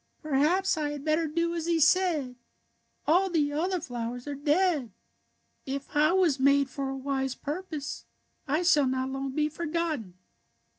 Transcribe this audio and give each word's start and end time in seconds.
"Perhaps 0.23 0.77
I 0.79 0.89
had 0.89 1.05
better 1.05 1.27
do 1.27 1.53
as 1.53 1.67
he 1.67 1.79
said. 1.79 2.35
All 3.05 3.29
the 3.29 3.53
other 3.53 3.79
flowers 3.79 4.25
are 4.25 4.33
dead. 4.33 4.91
If 5.67 5.95
I 5.95 6.11
was 6.11 6.39
made 6.39 6.71
for 6.71 6.89
a 6.89 6.97
wise 6.97 7.35
purpose 7.35 8.05
I 8.47 8.63
shall 8.63 8.87
not 8.87 9.09
long 9.11 9.29
be 9.35 9.47
forgot 9.47 9.97
ten." 9.99 10.15